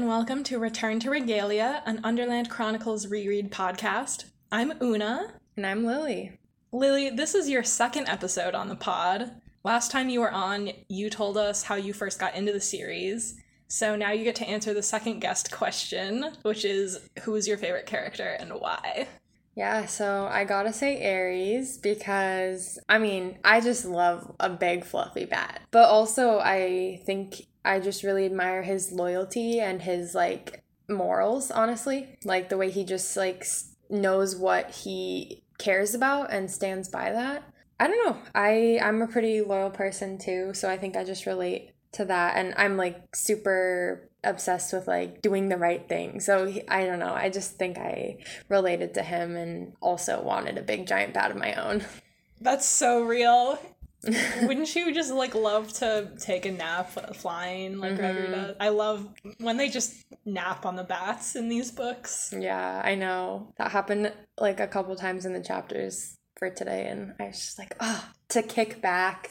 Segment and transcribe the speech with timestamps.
[0.00, 4.24] and welcome to Return to Regalia, an Underland Chronicles reread podcast.
[4.50, 5.34] I'm Oona.
[5.58, 6.38] And I'm Lily.
[6.72, 9.30] Lily, this is your second episode on the pod.
[9.62, 13.34] Last time you were on, you told us how you first got into the series.
[13.68, 17.58] So now you get to answer the second guest question, which is who is your
[17.58, 19.06] favorite character and why?
[19.54, 25.26] Yeah, so I gotta say Ares because I mean, I just love a big fluffy
[25.26, 25.60] bat.
[25.70, 32.18] But also, I think I just really admire his loyalty and his like morals, honestly.
[32.24, 33.46] Like the way he just like
[33.88, 37.44] knows what he cares about and stands by that.
[37.78, 38.18] I don't know.
[38.34, 42.36] I I'm a pretty loyal person too, so I think I just relate to that
[42.36, 46.20] and I'm like super obsessed with like doing the right thing.
[46.20, 47.14] So he, I don't know.
[47.14, 51.36] I just think I related to him and also wanted a big giant bat of
[51.36, 51.84] my own.
[52.40, 53.58] That's so real.
[54.02, 58.00] Wouldn't you just like love to take a nap flying like mm-hmm.
[58.00, 58.56] Gregor does?
[58.58, 62.32] I love when they just nap on the bats in these books.
[62.36, 63.52] Yeah, I know.
[63.58, 67.58] That happened like a couple times in the chapters for today and I was just
[67.58, 69.30] like, oh, to kick back.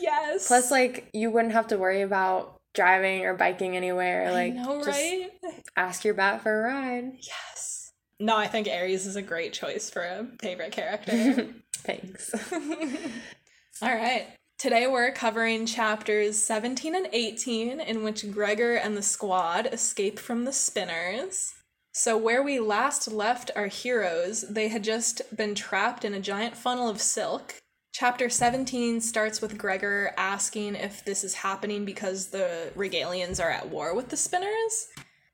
[0.00, 0.46] Yes.
[0.46, 4.32] Plus like you wouldn't have to worry about driving or biking anywhere.
[4.32, 5.30] Like know, right?
[5.76, 7.12] ask your bat for a ride.
[7.20, 7.92] Yes.
[8.20, 11.48] No, I think Ares is a great choice for a favorite character.
[11.78, 12.32] Thanks.
[13.82, 14.28] All right.
[14.56, 20.44] Today we're covering chapters 17 and 18, in which Gregor and the squad escape from
[20.44, 21.52] the spinners.
[21.92, 26.56] So, where we last left our heroes, they had just been trapped in a giant
[26.56, 27.56] funnel of silk.
[27.92, 33.70] Chapter 17 starts with Gregor asking if this is happening because the Regalians are at
[33.70, 34.86] war with the spinners.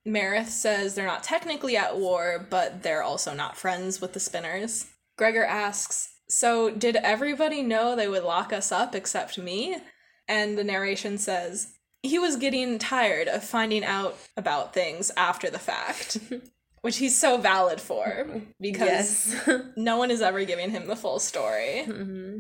[0.06, 4.86] Mareth says they're not technically at war, but they're also not friends with the spinners.
[5.19, 9.76] Gregor asks, so, did everybody know they would lock us up except me?
[10.28, 15.58] And the narration says, he was getting tired of finding out about things after the
[15.58, 16.19] fact,
[16.82, 19.60] which he's so valid for because yes.
[19.76, 21.84] no one is ever giving him the full story.
[21.86, 22.38] Mm-hmm.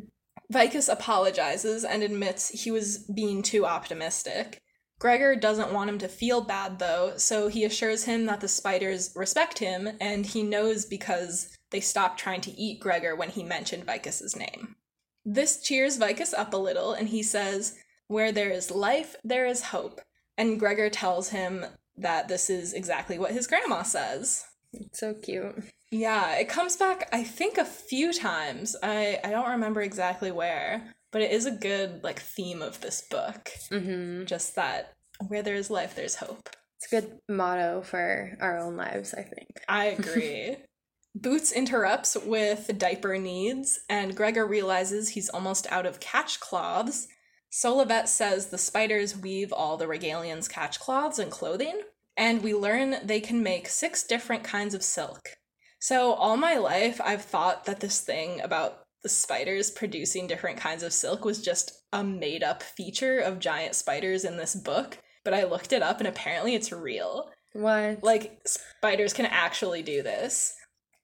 [0.50, 4.60] Vicus apologizes and admits he was being too optimistic.
[4.98, 9.12] Gregor doesn't want him to feel bad though, so he assures him that the spiders
[9.14, 13.84] respect him and he knows because they stopped trying to eat Gregor when he mentioned
[13.84, 14.76] Vicus's name.
[15.24, 17.76] This cheers Vicus up a little, and he says,
[18.08, 20.00] Where there is life, there is hope.
[20.36, 21.66] And Gregor tells him
[21.96, 24.44] that this is exactly what his grandma says.
[24.72, 25.64] It's so cute.
[25.90, 28.76] Yeah, it comes back, I think, a few times.
[28.82, 33.02] I, I don't remember exactly where, but it is a good like theme of this
[33.10, 33.50] book.
[33.70, 34.24] Mm-hmm.
[34.26, 34.94] Just that
[35.26, 36.48] where there is life, there's hope.
[36.76, 39.50] It's a good motto for our own lives, I think.
[39.68, 40.56] I agree.
[41.14, 47.08] Boots interrupts with diaper needs, and Gregor realizes he's almost out of catch cloths.
[47.50, 51.80] Solovet says the spiders weave all the Regalians' catch cloths and clothing,
[52.16, 55.36] and we learn they can make six different kinds of silk.
[55.80, 60.82] So, all my life, I've thought that this thing about the spiders producing different kinds
[60.82, 65.34] of silk was just a made up feature of giant spiders in this book, but
[65.34, 67.30] I looked it up and apparently it's real.
[67.52, 68.04] What?
[68.04, 70.54] Like, spiders can actually do this.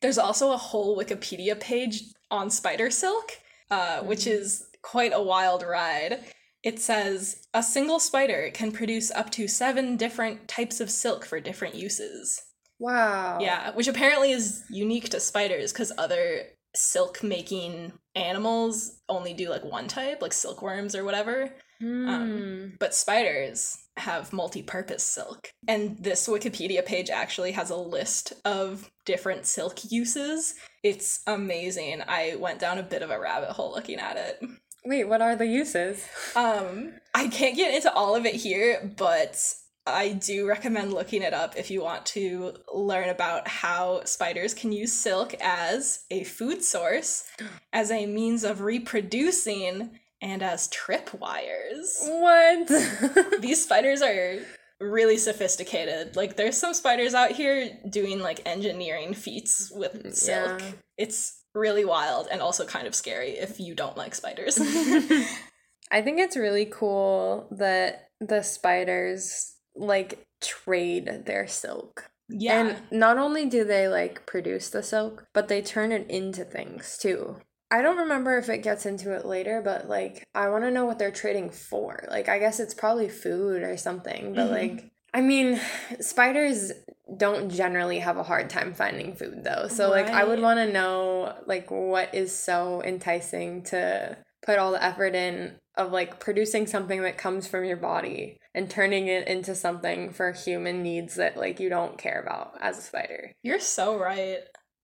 [0.02, 3.32] There's also a whole Wikipedia page on spider silk,
[3.70, 4.06] uh, mm-hmm.
[4.06, 6.20] which is quite a wild ride.
[6.62, 11.40] It says a single spider can produce up to seven different types of silk for
[11.40, 12.42] different uses.
[12.78, 13.38] Wow.
[13.40, 16.42] Yeah, which apparently is unique to spiders because other
[16.76, 21.50] silk making animals only do like one type, like silkworms or whatever.
[21.82, 22.09] Mm.
[22.09, 22.66] Um, hmm.
[22.81, 25.50] but spiders have multi purpose silk.
[25.69, 30.54] And this Wikipedia page actually has a list of different silk uses.
[30.82, 32.03] It's amazing.
[32.06, 34.43] I went down a bit of a rabbit hole looking at it.
[34.87, 36.06] Wait, what are the uses?
[36.37, 39.37] Um, I can't get into all of it here, but
[39.86, 44.72] I do recommend looking it up if you want to learn about how spiders can
[44.72, 47.25] use silk as a food source,
[47.72, 49.90] as a means of reproducing,
[50.20, 51.99] and as tripwires.
[52.02, 53.40] What?
[53.40, 54.38] These spiders are
[54.81, 56.16] really sophisticated.
[56.16, 60.61] Like there's some spiders out here doing like engineering feats with silk.
[60.61, 60.72] Yeah.
[60.99, 64.58] It's really wild and also kind of scary if you don't like spiders.
[65.90, 72.11] I think it's really cool that the spiders like trade their silk.
[72.28, 72.61] Yeah.
[72.61, 76.99] And not only do they like produce the silk, but they turn it into things
[76.99, 77.37] too.
[77.70, 80.84] I don't remember if it gets into it later, but like I want to know
[80.84, 82.05] what they're trading for.
[82.11, 84.76] Like I guess it's probably food or something, but mm-hmm.
[84.76, 85.61] like I mean,
[86.00, 86.73] spiders
[87.17, 89.69] don't generally have a hard time finding food though.
[89.69, 90.05] So right.
[90.05, 94.82] like I would want to know like what is so enticing to put all the
[94.82, 99.55] effort in of like producing something that comes from your body and turning it into
[99.55, 103.32] something for human needs that like you don't care about as a spider.
[103.43, 104.38] You're so right.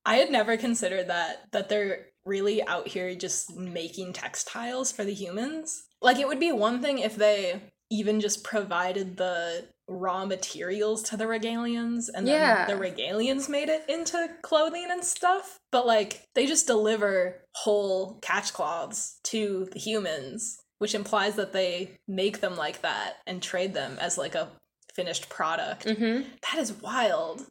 [0.05, 5.15] I had never considered that that they're really out here just making textiles for the
[5.15, 5.85] humans.
[6.01, 7.61] Like it would be one thing if they
[7.91, 12.67] even just provided the raw materials to the regalians and then Yeah.
[12.67, 15.59] the regalians made it into clothing and stuff.
[15.71, 21.93] But like they just deliver whole catch cloths to the humans, which implies that they
[22.09, 24.49] make them like that and trade them as like a
[24.93, 25.87] finished product.
[25.87, 26.29] Mm-hmm.
[26.43, 27.47] That is wild.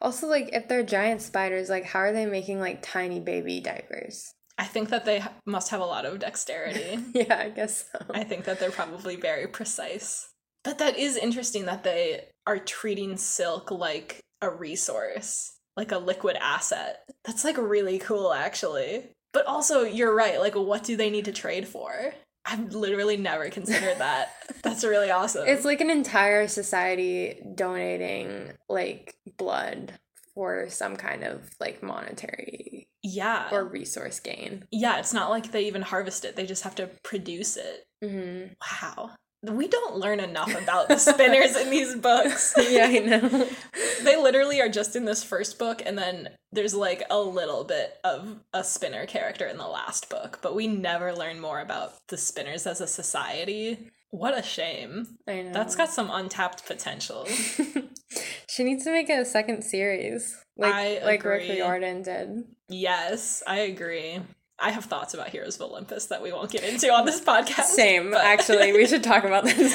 [0.00, 4.30] Also, like if they're giant spiders, like how are they making like tiny baby diapers?
[4.58, 7.00] I think that they must have a lot of dexterity.
[7.14, 7.98] yeah, I guess so.
[8.14, 10.28] I think that they're probably very precise.
[10.62, 16.36] But that is interesting that they are treating silk like a resource, like a liquid
[16.40, 17.00] asset.
[17.24, 19.08] That's like really cool, actually.
[19.32, 20.38] But also, you're right.
[20.38, 22.14] Like, what do they need to trade for?
[22.44, 24.32] I've literally never considered that.
[24.62, 25.46] That's really awesome.
[25.46, 29.92] It's like an entire society donating like blood
[30.34, 33.48] for some kind of like monetary yeah.
[33.50, 34.64] or resource gain.
[34.70, 37.86] yeah, it's not like they even harvest it, they just have to produce it.
[38.02, 38.52] Mm-hmm.
[38.60, 39.10] Wow.
[39.42, 42.54] We don't learn enough about the spinners in these books.
[42.70, 43.48] yeah, I know.
[44.02, 47.98] they literally are just in this first book and then there's like a little bit
[48.04, 52.16] of a spinner character in the last book but we never learn more about the
[52.16, 55.52] spinners as a society what a shame I know.
[55.52, 57.26] that's got some untapped potential
[58.48, 61.48] she needs to make a second series, like I like Rick.
[61.48, 62.44] Riordan did.
[62.68, 64.20] yes i agree
[64.58, 67.64] i have thoughts about heroes of olympus that we won't get into on this podcast
[67.64, 68.72] Same, but- actually.
[68.72, 69.74] We should talk about this.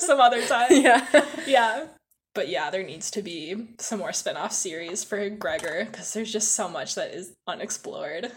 [0.06, 1.24] some other time yeah.
[1.46, 1.86] yeah
[2.34, 6.52] but yeah there needs to be some more spin-off series for gregor because there's just
[6.52, 8.32] so much that is unexplored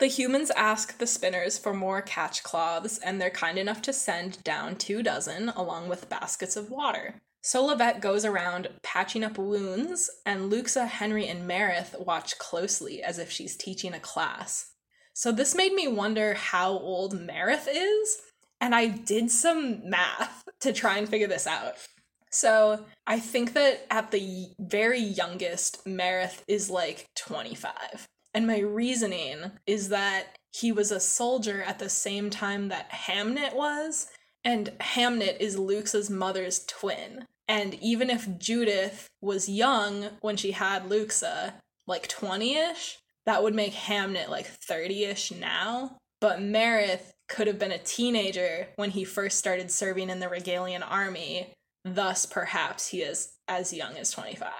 [0.00, 4.42] the humans ask the spinners for more catch cloths and they're kind enough to send
[4.42, 10.48] down two dozen along with baskets of water Solovet goes around patching up wounds, and
[10.48, 14.70] Luxa, Henry, and Mareth watch closely as if she's teaching a class.
[15.12, 18.18] So, this made me wonder how old Mareth is,
[18.60, 21.74] and I did some math to try and figure this out.
[22.34, 28.08] So I think that at the very youngest, Mareth is like 25.
[28.34, 33.54] And my reasoning is that he was a soldier at the same time that Hamnet
[33.54, 34.08] was,
[34.42, 37.26] and Hamnet is Lux's mother's twin.
[37.48, 41.54] And even if Judith was young when she had Luxa,
[41.86, 45.98] like 20 ish, that would make Hamnet like 30 ish now.
[46.20, 50.82] But Mareth could have been a teenager when he first started serving in the Regalian
[50.88, 51.48] army,
[51.84, 54.50] thus, perhaps he is as young as 25.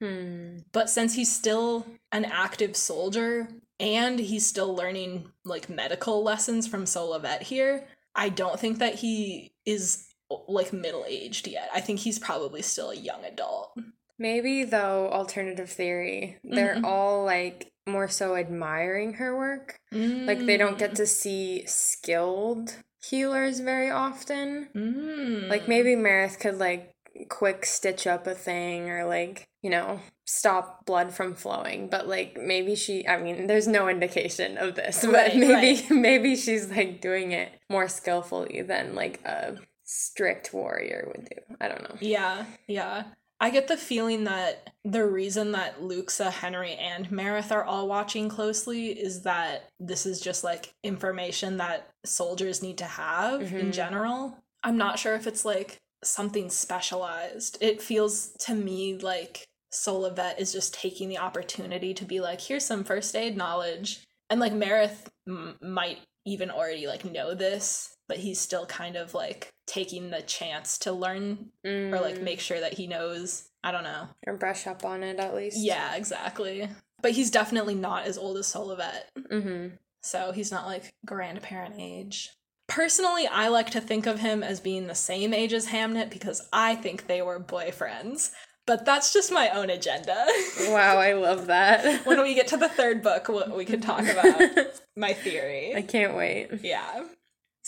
[0.00, 0.58] Hmm.
[0.72, 6.84] But since he's still an active soldier and he's still learning like medical lessons from
[6.84, 10.06] Solovet here, I don't think that he is
[10.48, 11.68] like middle aged yet.
[11.74, 13.72] I think he's probably still a young adult.
[14.18, 16.84] Maybe though, alternative theory, they're Mhm.
[16.84, 19.78] all like more so admiring her work.
[19.90, 24.68] Like they don't get to see skilled healers very often.
[24.74, 25.48] Mm.
[25.48, 26.92] Like maybe Mareth could like
[27.28, 32.36] quick stitch up a thing or like, you know, stop blood from flowing, but like
[32.38, 37.00] maybe she I mean, there's no indication of this, but Right, maybe maybe she's like
[37.00, 39.56] doing it more skillfully than like a
[39.92, 41.54] strict warrior would do.
[41.60, 41.96] I don't know.
[42.00, 43.04] Yeah, yeah.
[43.40, 48.28] I get the feeling that the reason that Luxa, Henry, and Mareth are all watching
[48.28, 53.72] closely is that this is just like information that soldiers need to have in Mhm.
[53.72, 54.36] general.
[54.62, 57.58] I'm not sure if it's like something specialized.
[57.60, 62.64] It feels to me like Solovet is just taking the opportunity to be like, here's
[62.64, 64.06] some first aid knowledge.
[64.28, 69.14] And like Mareth m- might even already like know this, but he's still kind of
[69.14, 73.48] like taking the chance to learn or like Mm, make sure that he knows.
[73.62, 74.08] I don't know.
[74.26, 75.58] or brush up on it at least.
[75.58, 76.68] Yeah, exactly.
[77.00, 79.02] But he's definitely not as old as Solovet.
[79.30, 79.76] Mm-hmm.
[80.02, 82.30] So he's not like grandparent age.
[82.66, 86.48] Personally, I like to think of him as being the same age as Hamnet because
[86.52, 88.32] I think they were boyfriends.
[88.66, 90.26] But that's just my own agenda.
[90.68, 92.06] Wow, I love that.
[92.06, 94.40] when we get to the third book, we can talk about
[94.96, 95.74] my theory.
[95.74, 96.48] I can't wait.
[96.62, 97.04] Yeah.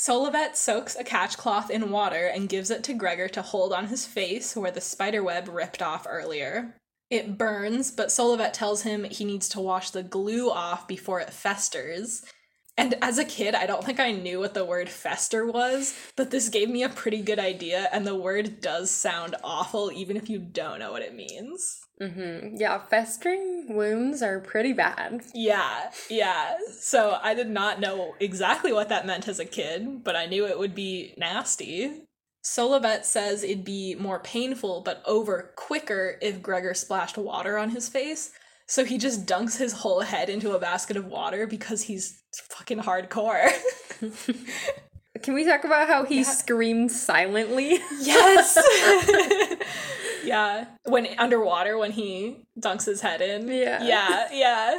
[0.05, 3.87] Solovet soaks a catch cloth in water and gives it to Gregor to hold on
[3.87, 6.75] his face where the spider web ripped off earlier.
[7.09, 11.31] It burns, but Solovet tells him he needs to wash the glue off before it
[11.31, 12.25] festers.
[12.77, 16.33] And as a kid, I don't think I knew what the word fester was, but
[16.33, 20.29] this gave me a pretty good idea, and the word does sound awful even if
[20.29, 21.79] you don't know what it means.
[22.03, 22.57] Mm-hmm.
[22.57, 25.21] Yeah, festering wounds are pretty bad.
[25.35, 26.57] Yeah, yeah.
[26.81, 30.45] So I did not know exactly what that meant as a kid, but I knew
[30.47, 31.93] it would be nasty.
[32.45, 37.89] Solovet says it'd be more painful but over quicker if Gregor splashed water on his
[37.89, 38.33] face.
[38.67, 42.79] So he just dunks his whole head into a basket of water because he's fucking
[42.81, 43.49] hardcore.
[45.23, 46.23] Can we talk about how he Yeah.
[46.25, 47.79] screamed silently?
[48.01, 48.57] yes.
[50.25, 50.67] yeah.
[50.85, 53.49] When underwater when he dunks his head in.
[53.49, 53.83] Yeah.
[53.83, 54.79] Yeah, yeah.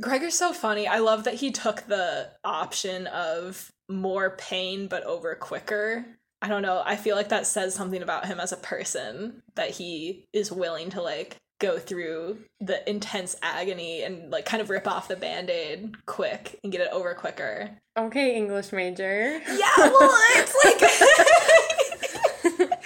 [0.00, 0.86] Gregor's so funny.
[0.86, 6.04] I love that he took the option of more pain but over quicker.
[6.42, 6.82] I don't know.
[6.84, 10.90] I feel like that says something about him as a person that he is willing
[10.90, 16.04] to like go through the intense agony and like kind of rip off the band-aid
[16.04, 17.70] quick and get it over quicker.
[17.98, 19.40] okay, English major.
[19.48, 20.76] Yeah, well, it's like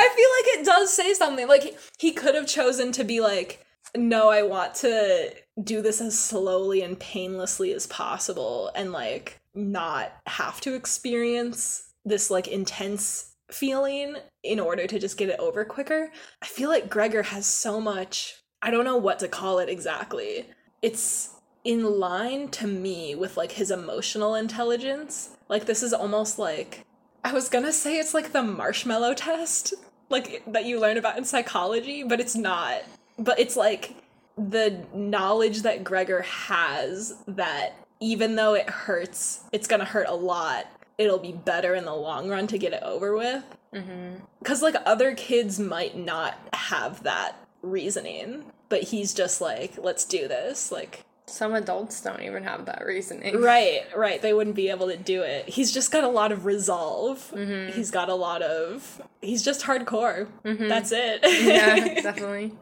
[0.00, 1.48] I feel like it does say something.
[1.48, 3.64] Like he could have chosen to be like,
[3.96, 10.12] "No, I want to do this as slowly and painlessly as possible and like not
[10.26, 16.12] have to experience this like intense feeling in order to just get it over quicker."
[16.42, 20.46] I feel like Gregor has so much I don't know what to call it exactly.
[20.82, 25.30] It's in line to me with like his emotional intelligence.
[25.48, 26.84] Like this is almost like
[27.24, 29.74] I was gonna say it's like the marshmallow test,
[30.08, 32.82] like that you learn about in psychology, but it's not.
[33.18, 33.94] But it's like
[34.36, 40.66] the knowledge that Gregor has that even though it hurts, it's gonna hurt a lot.
[40.96, 43.44] It'll be better in the long run to get it over with.
[43.74, 44.24] Mm-hmm.
[44.38, 50.28] Because like other kids might not have that reasoning, but he's just like, let's do
[50.28, 50.70] this.
[50.72, 53.40] Like Some adults don't even have that reasoning.
[53.48, 54.20] Right, right.
[54.20, 55.48] They wouldn't be able to do it.
[55.48, 57.30] He's just got a lot of resolve.
[57.34, 57.70] Mhm.
[57.72, 59.02] He's got a lot of.
[59.20, 60.28] He's just hardcore.
[60.44, 60.68] Mhm.
[60.68, 61.20] That's it.
[61.22, 62.52] yeah, definitely.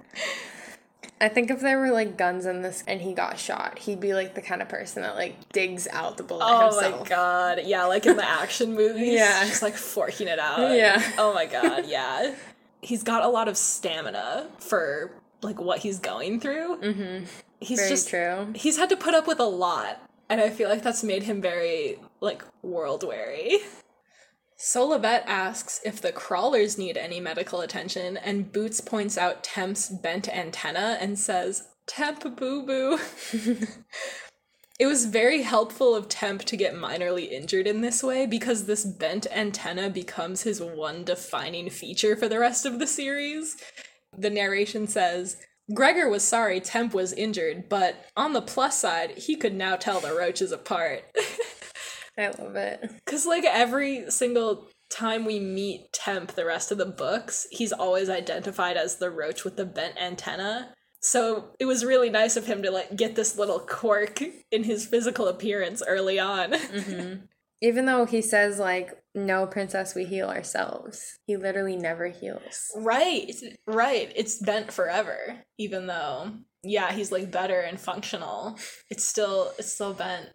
[1.19, 4.13] I think if there were like guns in this and he got shot, he'd be
[4.13, 7.03] like the kind of person that like digs out the bullet Oh himself.
[7.03, 7.61] my god.
[7.65, 9.15] Yeah, like in the action movies.
[9.15, 9.45] Yeah.
[9.47, 10.73] Just like forking it out.
[10.77, 11.03] Yeah.
[11.17, 12.35] Oh my god, yeah.
[12.83, 16.77] He's got a lot of stamina for like what he's going through.
[16.83, 17.25] Mm-hmm.
[17.61, 18.53] He's Very just true.
[18.55, 21.41] he's had to put up with a lot and i feel like that's made him
[21.41, 23.59] very like world weary.
[24.59, 30.29] Solovet asks if the crawlers need any medical attention and boots points out temp's bent
[30.29, 32.99] antenna and says temp boo boo
[34.79, 38.85] it was very helpful of temp to get minorly injured in this way because this
[38.85, 43.57] bent antenna becomes his one defining feature for the rest of the series.
[44.17, 45.39] The narration says
[45.75, 50.01] Gregor was sorry Temp was injured, but on the plus side, he could now tell
[50.01, 51.05] the roaches apart.
[52.19, 52.91] I love it.
[53.05, 58.09] Because, like, every single time we meet Temp the rest of the books, he's always
[58.09, 60.73] identified as the roach with the bent antenna.
[61.01, 64.87] So it was really nice of him to, like, get this little quirk in his
[64.87, 66.53] physical appearance early on.
[66.53, 67.25] Mm-hmm.
[67.63, 72.71] Even though he says like, "No, princess, we heal ourselves," he literally never heals.
[72.77, 73.31] right,
[73.67, 74.13] right.
[74.15, 76.33] It's bent forever, even though,
[76.63, 78.59] yeah, he's, like, better and functional.
[78.91, 80.29] It's still, it's still bent.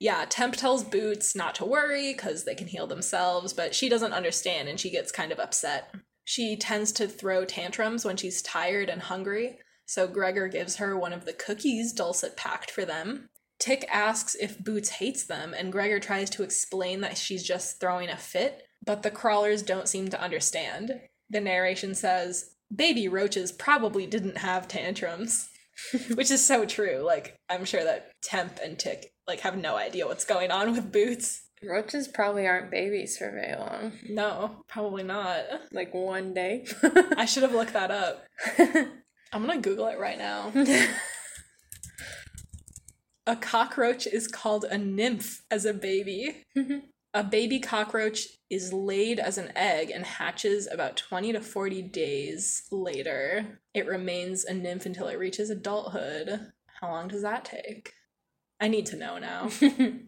[0.00, 4.12] yeah, Temp tells Boots not to worry because they can heal themselves, but she doesn't
[4.12, 5.94] understand and she gets kind of upset.
[6.24, 11.12] She tends to throw tantrums when she's tired and hungry, so Gregor gives her one
[11.12, 13.28] of the cookies Dulcet packed for them.
[13.64, 18.10] Tick asks if Boots hates them, and Gregor tries to explain that she's just throwing
[18.10, 21.00] a fit, but the crawlers don't seem to understand.
[21.30, 25.48] The narration says, Baby roaches probably didn't have tantrums.
[26.14, 26.98] Which is so true.
[26.98, 30.92] Like, I'm sure that Temp and Tick like have no idea what's going on with
[30.92, 31.44] Boots.
[31.66, 33.92] Roaches probably aren't babies for very long.
[34.10, 35.40] No, probably not.
[35.72, 36.66] Like one day.
[37.16, 38.26] I should have looked that up.
[39.32, 40.52] I'm gonna Google it right now.
[43.26, 46.44] A cockroach is called a nymph as a baby.
[46.56, 46.78] Mm-hmm.
[47.14, 52.62] a baby cockroach is laid as an egg and hatches about 20 to 40 days
[52.70, 53.60] later.
[53.72, 56.52] It remains a nymph until it reaches adulthood.
[56.80, 57.92] How long does that take?
[58.60, 59.48] I need to know now.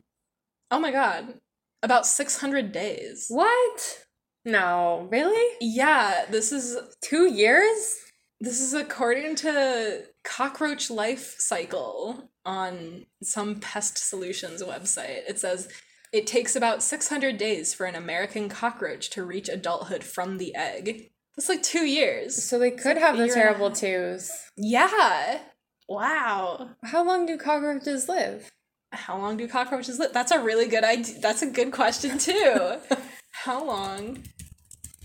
[0.70, 1.34] Oh my god.
[1.82, 3.26] About 600 days.
[3.28, 4.04] what?
[4.44, 5.56] No, really?
[5.60, 7.96] Yeah, this is Two years?
[8.40, 15.22] This is according to Cockroach Life Cycle on some pest solutions website.
[15.28, 15.68] It says
[16.12, 21.10] it takes about 600 days for an American cockroach to reach adulthood from the egg.
[21.36, 22.42] That's like two years.
[22.42, 24.30] So they could have the terrible twos.
[24.56, 25.40] Yeah.
[25.88, 26.70] Wow.
[26.84, 28.50] How long do cockroaches live?
[28.92, 30.12] How long do cockroaches live?
[30.12, 31.20] That's a really good idea.
[31.20, 32.76] That's a good question too.
[33.32, 34.24] How long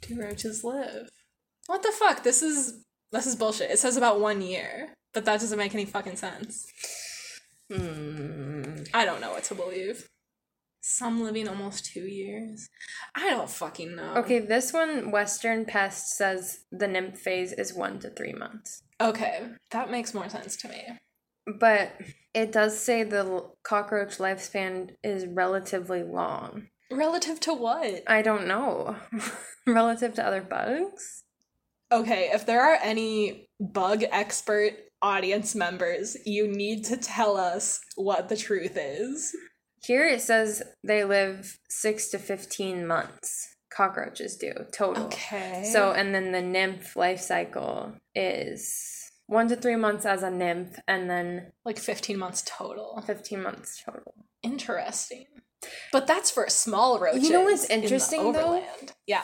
[0.01, 1.09] do roaches live?
[1.67, 2.23] What the fuck?
[2.23, 3.71] This is this is bullshit.
[3.71, 6.65] It says about one year, but that doesn't make any fucking sense.
[7.71, 8.83] Hmm.
[8.93, 10.07] I don't know what to believe.
[10.83, 12.67] Some living almost two years.
[13.15, 14.15] I don't fucking know.
[14.15, 18.81] Okay, this one, Western Pest, says the nymph phase is one to three months.
[18.99, 20.83] Okay, that makes more sense to me.
[21.59, 21.93] But
[22.33, 26.67] it does say the cockroach lifespan is relatively long.
[26.91, 28.03] Relative to what?
[28.07, 28.95] I don't know.
[29.67, 31.23] Relative to other bugs?
[31.91, 38.29] Okay, if there are any bug expert audience members, you need to tell us what
[38.29, 39.35] the truth is.
[39.83, 43.55] Here it says they live six to 15 months.
[43.73, 45.05] Cockroaches do, total.
[45.05, 45.69] Okay.
[45.71, 50.77] So, and then the nymph life cycle is one to three months as a nymph,
[50.87, 53.01] and then like 15 months total.
[53.05, 54.13] 15 months total.
[54.43, 55.25] Interesting.
[55.91, 57.23] But that's for a small roaches.
[57.23, 58.63] You know what's in interesting, though?
[59.07, 59.23] Yeah.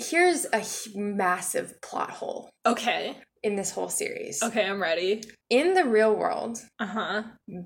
[0.00, 0.64] Here's a
[0.94, 3.16] massive plot hole Okay.
[3.42, 4.42] in this whole series.
[4.42, 5.22] Okay, I'm ready.
[5.50, 7.22] In the real world, Uh huh.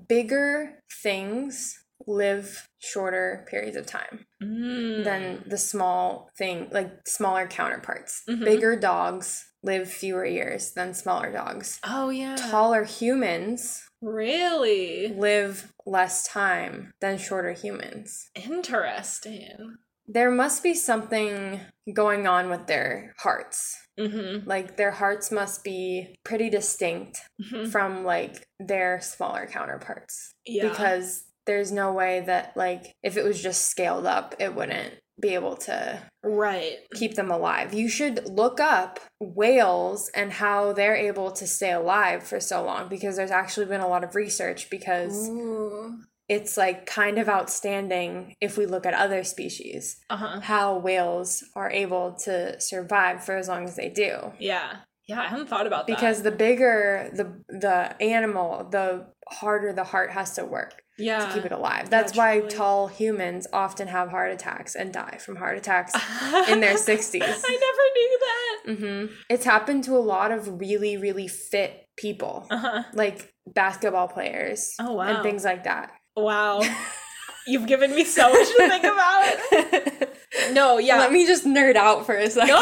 [0.07, 1.75] bigger things
[2.07, 5.03] live shorter periods of time Mm.
[5.05, 8.21] than the small thing, like smaller counterparts.
[8.29, 8.43] Mhm.
[8.43, 11.79] Bigger dogs live fewer years than smaller dogs.
[11.83, 12.35] Oh yeah.
[12.35, 18.29] Taller humans Really live less time than shorter humans.
[18.35, 19.77] interesting.
[20.07, 21.61] There must be something
[21.93, 23.75] going on with their hearts.
[23.99, 24.47] Mm-hmm.
[24.47, 27.71] Like their hearts must be pretty distinct Mhm.
[27.71, 30.33] from like their smaller counterparts.
[30.45, 30.69] Yeah.
[30.69, 35.33] Because there's no way that like if it was just scaled up, it wouldn't be
[35.33, 36.79] able to right.
[36.95, 37.73] keep them alive.
[37.73, 42.89] You should look up whales and how they're able to stay alive for so long
[42.89, 45.99] because there's actually been a lot of research because Ooh.
[46.27, 50.39] It's like kind of outstanding if we look at other species Uh huh.
[50.41, 54.77] how whales are able to survive for as long as they do Yeah.
[55.07, 59.83] Yeah, I hadn't thought about that because the bigger the the animal the harder the
[59.83, 60.81] heart has to work.
[60.97, 61.19] Yeah.
[61.27, 65.35] to keep it alive that's why tall humans often have heart attacks and die from
[65.35, 65.93] heart attacks
[66.51, 67.21] in their 60s.
[67.21, 68.77] I never knew that.
[68.79, 72.83] hmm it's happened to a lot of really really fit people Uh huh.
[72.93, 75.03] like basketball players Oh, wow.
[75.09, 76.61] and things like that Wow.
[77.47, 80.05] You've given me so much to think about.
[80.51, 80.97] No, yeah.
[80.97, 82.59] let me just nerd out for a second no,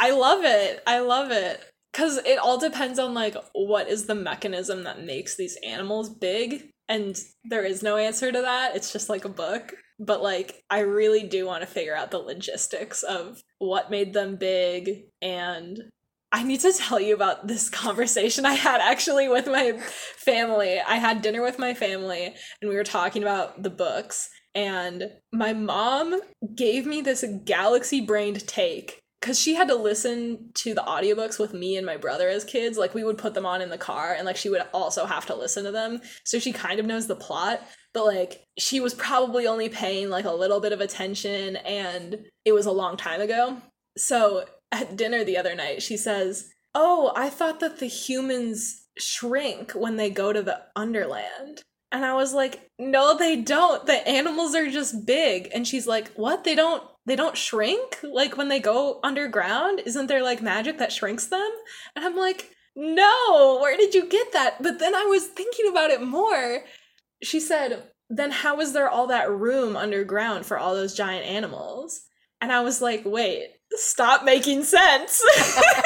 [0.00, 0.82] I love it.
[0.86, 1.62] I love it.
[1.92, 6.68] Cause it all depends on like what is the mechanism that makes these animals big.
[6.88, 8.76] And there is no answer to that.
[8.76, 9.72] It's just like a book.
[9.98, 14.36] But like I really do want to figure out the logistics of what made them
[14.36, 15.78] big and
[16.32, 19.72] I need to tell you about this conversation I had actually with my
[20.16, 20.80] family.
[20.80, 25.52] I had dinner with my family and we were talking about the books and my
[25.52, 26.20] mom
[26.54, 31.52] gave me this galaxy brained take because she had to listen to the audiobooks with
[31.52, 32.78] me and my brother as kids.
[32.78, 35.26] Like we would put them on in the car and like she would also have
[35.26, 36.00] to listen to them.
[36.24, 37.60] So she kind of knows the plot
[37.96, 42.52] but like she was probably only paying like a little bit of attention and it
[42.52, 43.56] was a long time ago.
[43.96, 44.44] So
[44.80, 49.96] at dinner the other night she says oh i thought that the humans shrink when
[49.96, 51.62] they go to the underland
[51.92, 53.86] and I was like, "No, they don't.
[53.86, 56.44] The animals are just big." And she's like, "What?
[56.44, 58.00] They don't they don't shrink?
[58.02, 61.48] Like when they go underground, isn't there like magic that shrinks them?"
[61.94, 65.90] And I'm like, "No, where did you get that?" But then I was thinking about
[65.90, 66.64] it more.
[67.22, 72.02] She said, "Then how is there all that room underground for all those giant animals?"
[72.40, 75.22] And I was like, "Wait, stop making sense."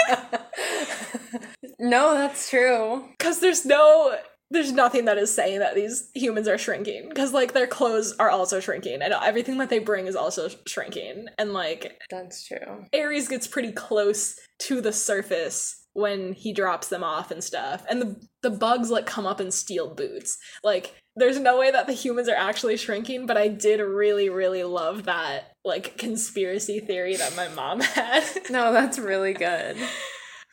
[1.79, 3.09] no, that's true.
[3.19, 4.16] Cuz there's no
[4.51, 8.31] there's nothing that is saying that these humans are shrinking because like their clothes are
[8.31, 12.85] also shrinking and everything that they bring is also shrinking and like That's true.
[12.93, 18.03] ares gets pretty close to the surface when he drops them off and stuff and
[18.03, 21.92] the the bugs like come up and steal boots like there's no way that the
[21.92, 27.35] humans are actually shrinking but i did really really love that like conspiracy theory that
[27.37, 29.77] my mom had No, that's really good.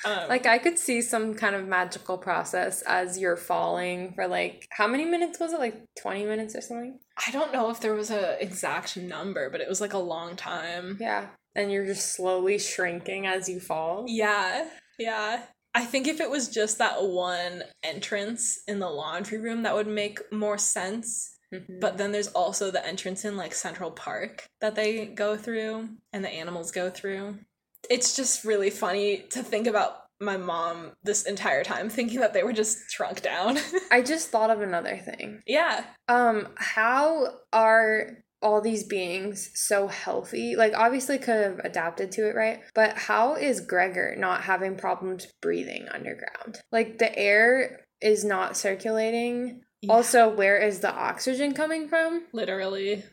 [0.05, 4.67] um, Like I could see some kind of magical process as you're falling for like
[4.71, 5.59] how many minutes was it?
[5.59, 6.99] Like 20 minutes or something?
[7.27, 10.35] i don't know if there was a exact number but it was like a long
[10.35, 11.27] time Yeah.
[11.55, 14.05] And you're just slowly shrinking as you fall.
[14.07, 14.67] Yeah,
[14.99, 15.41] yeah.
[15.77, 19.87] I think if it was just that one entrance in the laundry room, that would
[19.87, 21.35] make more sense.
[21.53, 21.79] Mhm.
[21.79, 26.25] But then there's also the entrance in like Central Park that they go through and
[26.25, 27.37] the animals go through.
[27.89, 32.41] It's just really funny to think about my mom this entire time thinking that they
[32.43, 33.59] were just shrunk down.
[33.91, 35.41] I just thought of another thing.
[35.45, 35.85] yeah.
[36.07, 40.55] Um, how are all these beings so healthy?
[40.55, 42.61] Like, obviously, could have adapted to it, right?
[42.75, 46.59] But how is Gregor not having problems breathing underground?
[46.71, 49.61] Like, the air is not circulating.
[49.81, 49.93] Yeah.
[49.93, 52.23] Also, where is the oxygen coming from?
[52.33, 53.03] Literally.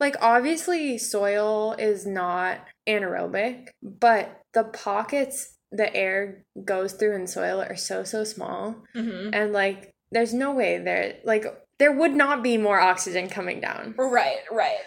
[0.00, 7.60] Like, obviously, soil is not anaerobic, but the pockets the air goes through in soil
[7.60, 8.84] are so, so small.
[8.94, 11.44] hmm And, like, there's no way there, like,
[11.84, 13.94] there would not be more oxygen coming down.
[13.98, 14.78] Right, right.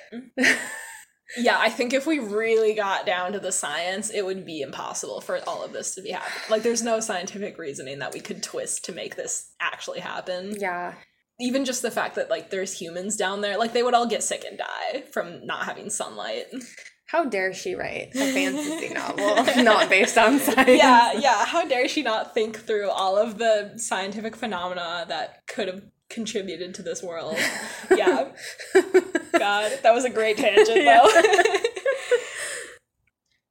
[1.37, 5.21] Yeah, I think if we really got down to the science, it would be impossible
[5.21, 6.41] for all of this to be happening.
[6.49, 10.55] Like, there's no scientific reasoning that we could twist to make this actually happen.
[10.57, 10.95] yeah.
[11.39, 14.23] Even just the fact that, like, there's humans down there, like, they would all get
[14.23, 16.45] sick and die from not having sunlight.
[17.07, 20.67] How dare she write a fantasy novel not based on science?
[20.69, 21.45] yeah, yeah.
[21.45, 26.73] How dare she not think through all of the scientific phenomena that could have contributed
[26.75, 27.37] to this world?
[27.95, 28.29] Yeah.
[29.31, 31.07] God, that was a great tangent, though.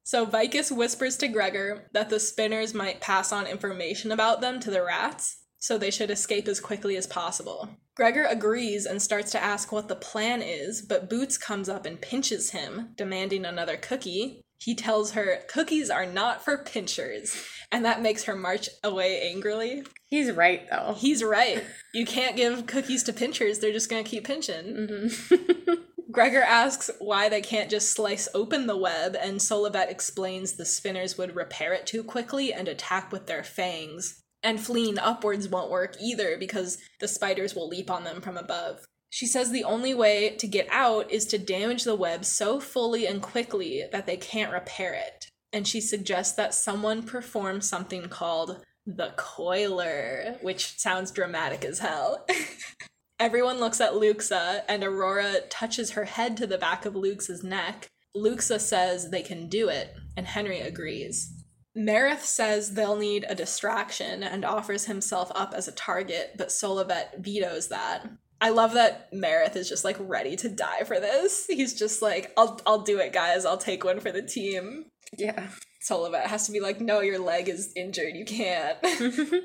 [0.03, 4.71] so Vicus whispers to Gregor that the spinners might pass on information about them to
[4.71, 7.69] the rats, so they should escape as quickly as possible.
[7.95, 11.99] Gregor agrees and starts to ask what the plan is, but Boots comes up and
[11.99, 14.41] pinches him, demanding another cookie.
[14.59, 17.35] He tells her cookies are not for pinchers,
[17.71, 19.83] and that makes her march away angrily.
[20.07, 20.95] He's right though.
[20.97, 21.63] He's right.
[21.93, 24.87] You can't give cookies to pinchers, they're just gonna keep pinching.
[24.89, 25.77] Mhm.
[26.11, 31.17] Gregor asks why they can't just slice open the web, and Solovet explains the spinners
[31.17, 34.23] would repair it too quickly and attack with their fangs.
[34.41, 38.79] And fleeing upwards won't work either because the spiders will leap on them from above.
[39.09, 43.07] She says the only way to get out is to damage the web so fully
[43.07, 45.29] and quickly that they can't repair it.
[45.53, 52.25] And she suggests that someone perform something called the coiler, which sounds dramatic as hell.
[53.19, 57.89] Everyone looks at Luxa, and Aurora touches her head to the back of Luxa's neck.
[58.13, 61.33] Luxa says they can do it, and Henry agrees.
[61.75, 67.19] Mareth says they'll need a distraction and offers himself up as a target, but Solovet
[67.19, 68.07] vetoes that.
[68.39, 71.45] I love that Mareth is just like ready to die for this.
[71.47, 73.45] He's just like, I'll I'll do it, guys.
[73.45, 74.85] I'll take one for the team.
[75.17, 75.47] yeah.
[75.87, 78.15] Solovet has to be like, no, your leg is injured.
[78.15, 78.77] You can't.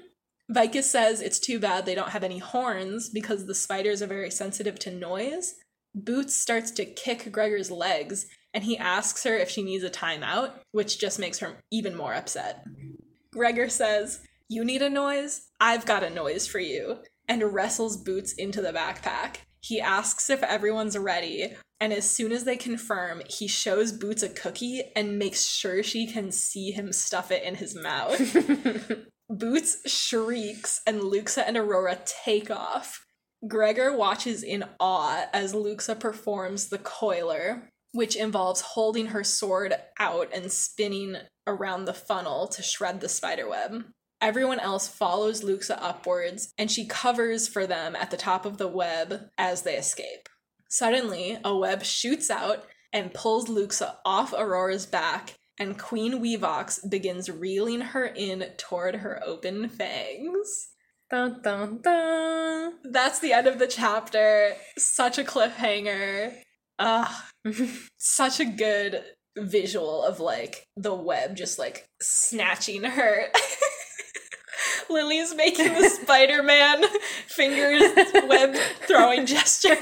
[0.51, 4.31] Vicus says it's too bad they don't have any horns because the spiders are very
[4.31, 5.55] sensitive to noise.
[5.95, 10.53] Boots starts to kick Gregor's legs and he asks her if she needs a timeout,
[10.73, 12.65] which just makes her even more upset.
[13.33, 15.49] Gregor says, You need a noise?
[15.61, 16.99] I've got a noise for you,
[17.33, 19.37] and wrestles Boots into the backpack.
[19.61, 24.29] He asks if everyone's ready, and as soon as they confirm, he shows Boots a
[24.29, 28.37] cookie and makes sure she can see him stuff it in his mouth.
[29.31, 33.07] Boots shrieks, and Luxa and Aurora take off.
[33.49, 40.29] Gregor watches in awe as Luxa performs the coiler, which involves holding her sword out
[40.35, 41.17] and spinning
[41.47, 43.85] around the funnel to shred the spiderweb.
[44.23, 48.69] Everyone else follows Luxa upwards, and she covers for them at the top of the
[48.69, 50.29] web as they escape.
[50.69, 57.29] Suddenly, a web shoots out and pulls Luxa off Aurora's back, and Queen Wevox begins
[57.29, 60.69] reeling her in toward her open fangs.
[61.11, 62.75] dun dun dun.
[62.85, 64.53] That's the end of the chapter.
[64.79, 66.35] Such a cliffhanger.
[66.79, 67.13] Ugh,
[67.99, 69.03] such a good
[69.37, 73.27] visual of like the web just like snatching her.
[74.93, 76.83] Lily's making the Spider Man
[77.27, 77.83] fingers
[78.29, 78.55] web
[78.87, 79.77] throwing gesture.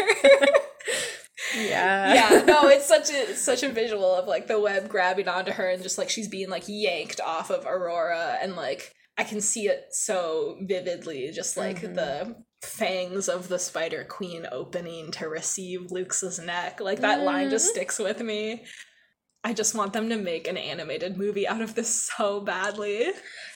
[1.57, 2.15] yeah.
[2.15, 5.69] yeah, no, it's such a such a visual of like the web grabbing onto her
[5.69, 9.67] and just like she's being like yanked off of Aurora and like I can see
[9.67, 11.95] it so vividly, just like Mhm.
[11.95, 16.81] the fangs of the Spider Queen opening to receive Luke's neck.
[16.81, 17.73] Like that line just Mhm.
[17.73, 18.65] sticks with me.
[19.43, 23.07] I just want them to make an animated movie out of this so badly.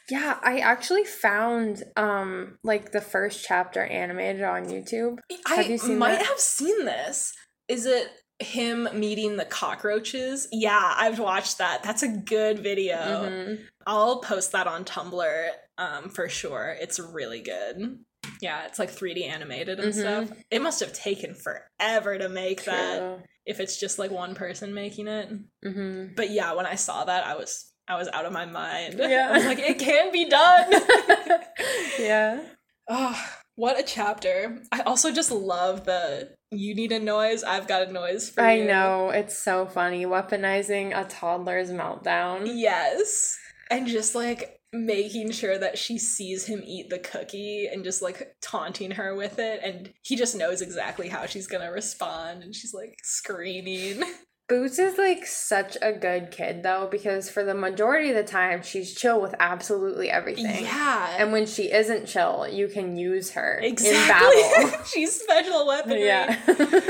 [0.09, 5.18] Yeah, I actually found um like the first chapter animated on YouTube.
[5.47, 6.27] I Have you seen might that?
[6.27, 7.33] have seen this.
[7.68, 8.09] Is it
[8.40, 10.49] him meeting the cockroaches?
[10.53, 11.83] Yeah, I've watched that.
[11.83, 12.97] That's a good video.
[12.97, 13.59] Mhm.
[13.87, 16.77] I'll post that on Tumblr um, for sure.
[16.81, 17.99] It's really good.
[18.40, 20.01] Yeah, it's like 3D animated and Mhm.
[20.29, 20.38] stuff.
[20.51, 25.09] It must have taken forever to make that if it's just like one person making
[25.09, 25.29] it.
[25.64, 26.16] Mhm.
[26.16, 28.94] But yeah, when I saw that, I was I was out of my mind.
[28.99, 29.29] Yeah.
[29.31, 30.73] I was like, it can be done.
[31.99, 32.40] yeah.
[32.88, 33.23] Oh,
[33.57, 34.62] what a chapter.
[34.73, 38.55] I also just love the you need a noise, I've got a noise for I
[38.55, 38.64] you.
[38.66, 42.42] know, it's so funny weaponizing a toddler's meltdown.
[42.55, 43.37] Yes.
[43.70, 48.37] And just like making sure that she sees him eat the cookie and just like
[48.42, 49.60] taunting her with it.
[49.64, 52.42] And he just knows exactly how she's gonna respond.
[52.42, 54.02] And she's like screaming.
[54.46, 58.62] Boots is like such a good kid though, because for the majority of the time
[58.62, 60.64] she's chill with absolutely everything.
[60.64, 61.16] Yeah.
[61.18, 63.96] And when she isn't chill, you can use her exactly.
[63.96, 64.84] in battle.
[64.92, 66.04] she's special weaponry.
[66.04, 66.38] yeah.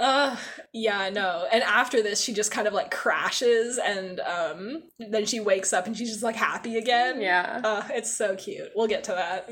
[0.00, 0.36] Uh
[0.72, 1.46] yeah, no.
[1.52, 5.86] And after this she just kind of like crashes and um then she wakes up
[5.86, 7.20] and she's just like happy again.
[7.20, 7.60] yeah.
[7.62, 8.70] Uh it's so cute.
[8.74, 9.50] We'll get to that.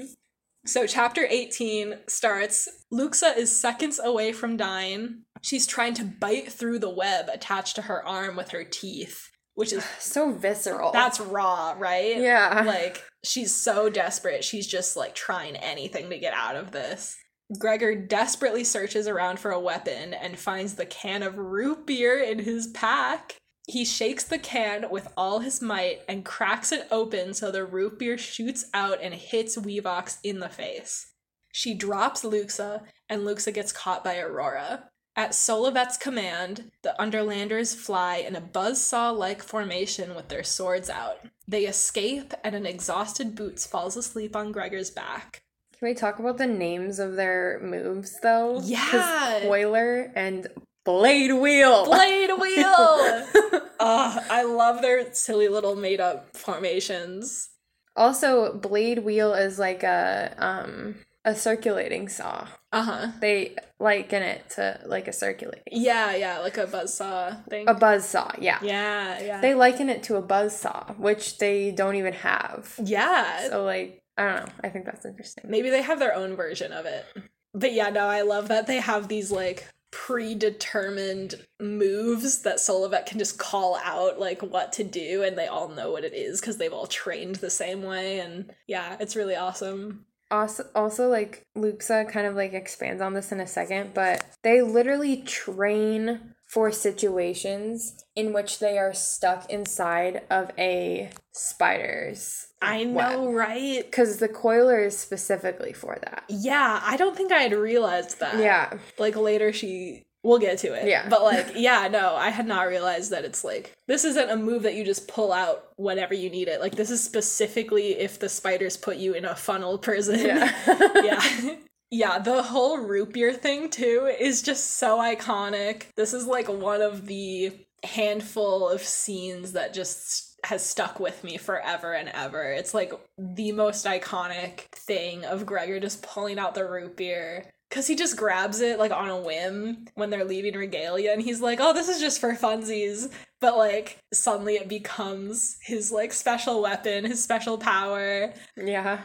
[0.66, 5.22] So chapter 18 starts Luxa is seconds away from dying.
[5.42, 9.72] She's trying to bite through the web attached to her arm with her teeth, which
[9.72, 10.92] is So visceral.
[10.92, 12.16] that's raw, right?
[12.18, 12.64] yeah.
[12.66, 14.44] Like she's so desperate.
[14.44, 17.16] She's just like trying anything to get out of this.
[17.56, 22.40] Gregor desperately searches around for a weapon and finds the can of root beer in
[22.40, 23.36] his pack.
[23.66, 27.98] He shakes the can with all his might and cracks it open so the root
[27.98, 31.12] beer shoots out and hits Wevox in the face.
[31.52, 34.90] She drops Luxa, and Luxa gets caught by Aurora.
[35.16, 41.18] At Solovet's command, the Underlanders fly in a buzzsaw like formation with their swords out.
[41.48, 45.42] They escape, and an exhausted Boots falls asleep on Gregor's back.
[45.78, 48.60] Can we talk about the names of their moves though?
[48.62, 49.40] Yeah.
[49.40, 50.46] Spoiler and
[50.84, 51.84] Blade Wheel.
[51.84, 53.24] Blade Wheel!
[53.80, 57.50] Ugh, I love their silly little made up formations.
[57.96, 62.46] also, Blade Wheel is like a um a circulating saw.
[62.72, 63.06] Uh huh.
[63.20, 67.68] They liken it to like a circulate Yeah, yeah, like a buzzsaw thing.
[67.68, 68.30] a buzz saw.
[68.40, 68.58] Yeah.
[68.62, 69.40] yeah, yeah.
[69.40, 72.74] They liken it to a buzz saw, which they don't even have.
[72.82, 73.48] yeah.
[73.48, 74.52] So like I don't know.
[74.64, 75.44] I think that's interesting.
[75.48, 77.06] Maybe they have their own version of it.
[77.54, 83.18] But yeah, no, I love that they have these like predetermined moves that Solovet can
[83.18, 86.58] just call out like what to do and they all know what it is because
[86.58, 90.04] they've all trained the same way and yeah, it's really awesome.
[90.30, 94.60] Also, also like Luxa kind of like expands on this in a second, but they
[94.60, 102.48] literally train for situations in which they are stuck inside of a spider's.
[102.60, 103.84] I know, right?
[103.84, 106.24] Because the coiler is specifically for that.
[106.28, 108.38] Yeah, I don't think I had realized that.
[108.38, 108.78] Yeah.
[108.98, 110.88] Like later she we'll get to it.
[110.88, 111.08] Yeah.
[111.08, 114.62] But like, yeah, no, I had not realized that it's like this isn't a move
[114.62, 116.60] that you just pull out whenever you need it.
[116.60, 120.18] Like this is specifically if the spiders put you in a funnel prison.
[120.20, 120.52] Yeah.
[121.04, 121.56] yeah.
[121.90, 125.94] Yeah, the whole root beer thing too is just so iconic.
[125.96, 127.52] This is like one of the
[127.84, 132.52] handful of scenes that just has stuck with me forever and ever.
[132.52, 137.50] It's like the most iconic thing of Gregor just pulling out the root beer.
[137.70, 141.42] Cause he just grabs it like on a whim when they're leaving Regalia and he's
[141.42, 143.12] like, oh, this is just for funsies.
[143.40, 148.32] But like suddenly it becomes his like special weapon, his special power.
[148.56, 149.00] yeah.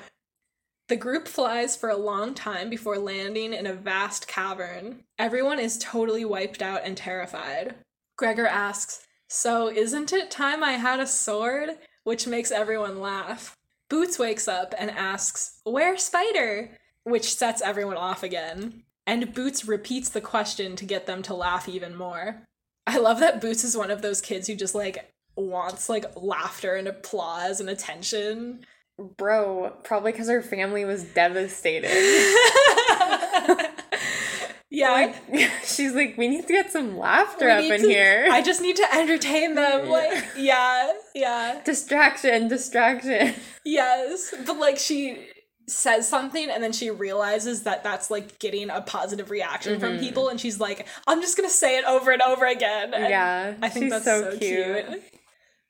[0.94, 5.06] The group flies for a long time before landing in a vast cavern.
[5.18, 7.74] Everyone is totally wiped out and terrified.
[8.16, 11.80] Gregor asks, So isn't it time I had a sword?
[12.04, 13.58] Which makes everyone laugh.
[13.90, 16.78] Boots wakes up and asks, Where Spider?
[17.06, 18.84] Which sets everyone off again.
[19.08, 22.44] And Boots repeats the question to get them to laugh even more.
[22.86, 26.76] I love that Boots is one of those kids who just like wants like laughter
[26.76, 28.64] and applause and attention.
[28.98, 31.90] Bro, probably because her family was devastated.
[34.70, 35.16] yeah, Like,
[35.66, 38.28] she's like, we need to get some laughter we up in to- here.
[38.32, 39.90] I just need to entertain them.
[39.90, 43.34] Like, yeah, yeah, distraction, distraction.
[43.66, 44.34] yes.
[44.46, 45.28] But like, she
[45.68, 50.00] says something and then she realizes that that's like getting a positive reaction from Mhm.
[50.02, 52.94] people, and she's like, I'm just gonna say it over and over again.
[52.94, 54.88] And yeah, I think that's so, so, cute.
[54.88, 55.04] cute.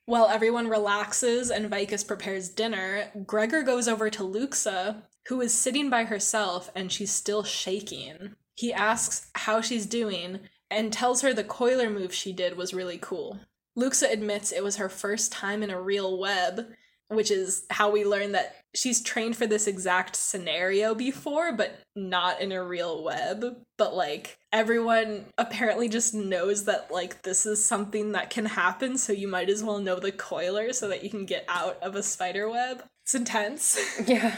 [0.05, 5.89] While everyone relaxes and Vicus prepares dinner, Gregor goes over to Luxa, who is sitting
[5.89, 8.35] by herself and she's still shaking.
[8.55, 12.97] He asks how she's doing and tells her the coiler move she did was really
[12.97, 13.39] cool.
[13.75, 16.67] Luxa admits it was her first time in a real web,
[17.07, 22.41] which is how we learn that she's trained for this exact scenario before, but not
[22.41, 23.43] in a real web.
[23.77, 29.13] But like everyone apparently just knows that like this is something that can happen, so
[29.13, 32.03] you might as well know the coiler so that you can get out of a
[32.03, 32.83] spider web.
[33.03, 33.79] It's intense.
[34.07, 34.35] Yeah.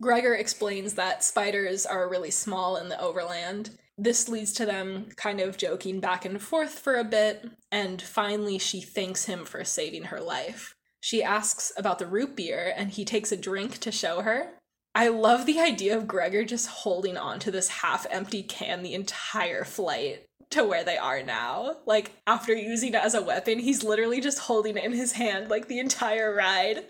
[0.00, 3.70] Gregor explains that spiders are really small in the overland.
[3.96, 8.58] This leads to them kind of joking back and forth for a bit, and finally
[8.58, 10.74] she thanks him for saving her life.
[11.02, 14.50] She asks about the root beer, and he takes a drink to show her.
[14.94, 18.94] I love the idea of Gregor just holding on to this half empty can the
[18.94, 21.78] entire flight to where they are now.
[21.86, 25.50] Like, after using it as a weapon, he's literally just holding it in his hand
[25.50, 26.84] like the entire ride.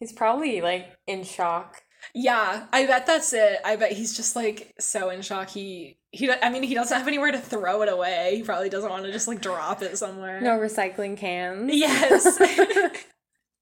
[0.00, 1.82] He's probably like in shock.
[2.14, 3.60] Yeah, I bet that's it.
[3.66, 5.50] I bet he's just like so in shock.
[5.50, 6.30] He he.
[6.30, 8.36] I mean, he doesn't have anywhere to throw it away.
[8.36, 10.40] He probably doesn't want to just like drop it somewhere.
[10.40, 11.70] No recycling cans.
[11.74, 12.38] Yes.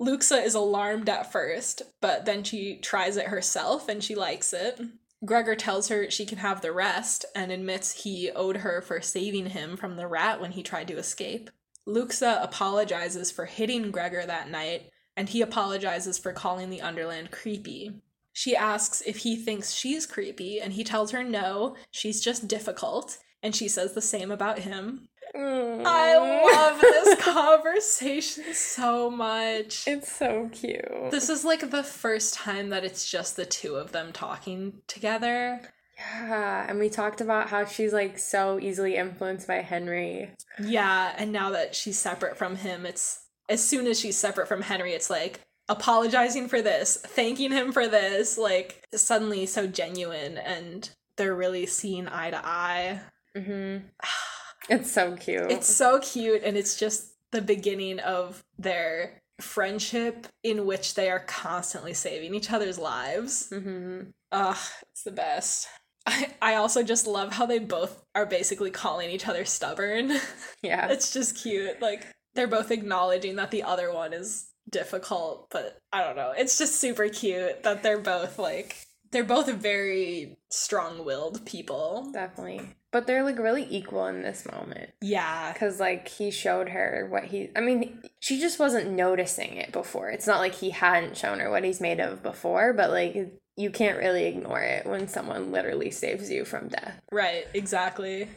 [0.04, 4.80] Luxa is alarmed at first, but then she tries it herself and she likes it.
[5.24, 9.46] Gregor tells her she can have the rest and admits he owed her for saving
[9.46, 11.50] him from the rat when he tried to escape.
[11.86, 17.92] Luxa apologizes for hitting Gregor that night, and he apologizes for calling the Underland creepy.
[18.32, 23.18] She asks if he thinks she's creepy, and he tells her no, she's just difficult,
[23.42, 25.08] and she says the same about him.
[25.34, 29.86] I love this conversation so much.
[29.86, 31.10] It's so cute.
[31.10, 35.60] This is like the first time that it's just the two of them talking together.
[35.96, 40.30] Yeah, and we talked about how she's like so easily influenced by Henry.
[40.58, 44.62] Yeah, and now that she's separate from him, it's as soon as she's separate from
[44.62, 50.90] Henry, it's like apologizing for this, thanking him for this, like suddenly so genuine and
[51.16, 53.00] they're really seeing eye to eye.
[53.36, 53.86] Mm-hmm.
[54.68, 55.50] It's so cute.
[55.50, 61.20] It's so cute, and it's just the beginning of their friendship in which they are
[61.20, 63.48] constantly saving each other's lives.
[63.50, 64.10] Mm-hmm.
[64.32, 64.56] Ugh,
[64.92, 65.68] it's the best.
[66.06, 70.12] I, I also just love how they both are basically calling each other stubborn.
[70.62, 70.88] Yeah.
[70.88, 71.82] it's just cute.
[71.82, 76.32] Like, they're both acknowledging that the other one is difficult, but I don't know.
[76.34, 78.76] It's just super cute that they're both like,
[79.12, 82.10] they're both very strong willed people.
[82.14, 82.62] Definitely.
[82.94, 84.90] But they're like really equal in this moment.
[85.00, 85.52] Yeah.
[85.52, 90.10] Because like he showed her what he, I mean, she just wasn't noticing it before.
[90.10, 93.16] It's not like he hadn't shown her what he's made of before, but like
[93.56, 97.00] you can't really ignore it when someone literally saves you from death.
[97.10, 98.28] Right, exactly.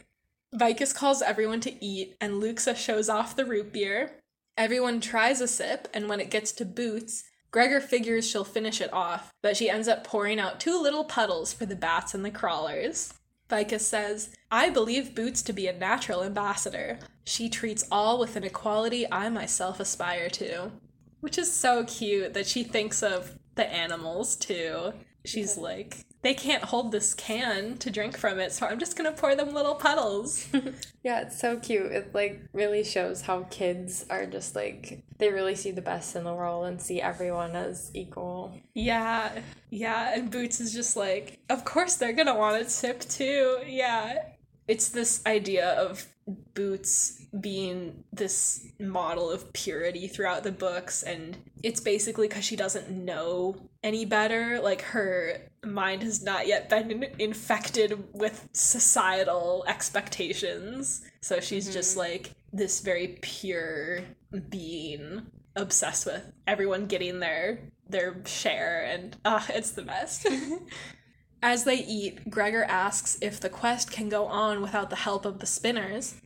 [0.52, 4.10] Vicus calls everyone to eat, and Luxa shows off the root beer.
[4.56, 8.92] Everyone tries a sip, and when it gets to Boots, Gregor figures she'll finish it
[8.92, 12.30] off, but she ends up pouring out two little puddles for the bats and the
[12.30, 13.14] crawlers.
[13.48, 16.98] Vicus says, I believe Boots to be a natural ambassador.
[17.24, 20.72] She treats all with an equality I myself aspire to.
[21.20, 24.92] Which is so cute that she thinks of the animals too.
[25.24, 29.12] She's like, they can't hold this can to drink from it, so I'm just gonna
[29.12, 30.48] pour them little puddles.
[31.04, 31.90] Yeah, it's so cute.
[31.92, 36.24] It like really shows how kids are just like they really see the best in
[36.24, 38.52] the world and see everyone as equal.
[38.74, 43.58] yeah, yeah, and Boots is just like, of course they're gonna want a sip too.
[43.66, 44.18] Yeah.
[44.66, 46.06] It's this idea of
[46.52, 52.90] Boots being this model of purity throughout the books, and it's basically because she doesn't
[52.90, 54.60] know any better.
[54.60, 61.02] Like, her mind has not yet been infected with societal expectations.
[61.20, 64.00] So she's just like this very pure
[64.48, 70.26] being obsessed with everyone getting their their share and ah it's the best.
[71.42, 75.38] As they eat gregor asks if the quest can go on without the help of
[75.38, 76.16] the spinners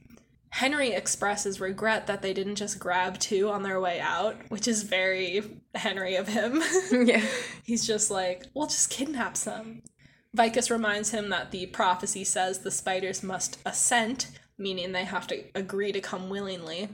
[0.53, 4.83] henry expresses regret that they didn't just grab two on their way out which is
[4.85, 5.43] very
[5.75, 6.62] henry of him
[6.93, 7.25] yeah.
[7.65, 9.83] He's just like, we'll just kidnap some.
[10.35, 15.45] Vicus reminds him that the prophecy says the spiders must assent, meaning they have to
[15.55, 16.88] agree to come willingly.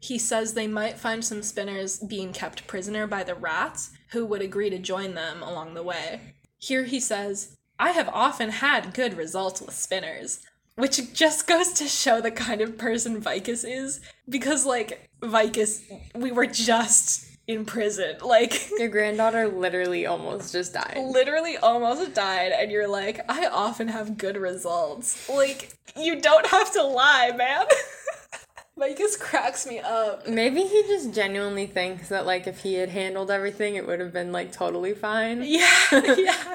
[0.00, 4.42] He says they might find some spinners being kept prisoner by the rats, who would
[4.42, 6.34] agree to join them along the way.
[6.58, 10.40] Here he says, I have often had good results with spinners.
[10.76, 15.82] Which just goes to show the kind of person Vicus is, because, like, Vicus,
[16.14, 18.16] we were just in prison.
[18.22, 20.96] Like, Your granddaughter literally almost just died.
[21.12, 26.72] literally almost died and you're like i often have good results like you don't have
[26.72, 27.66] to lie man
[28.78, 33.30] Vicus cracks me up Maybe he just genuinely thinks that like if he had handled
[33.30, 35.42] everything it would have been like totally fine.
[35.44, 35.66] yeah
[36.16, 36.54] yeah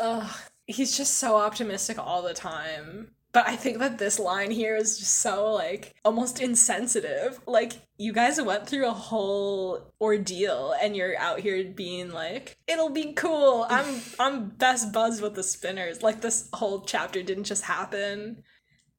[0.00, 0.30] Ugh,
[0.66, 4.98] he's just so optimistic all the time but i think that this line here is
[4.98, 11.16] just so like almost insensitive like you guys went through a whole ordeal and you're
[11.18, 16.20] out here being like it'll be cool i'm i'm best buzzed with the spinners like
[16.20, 18.42] this whole chapter didn't just happen